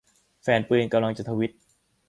[0.43, 1.51] แฟนปืนกำลังจะ ทวิต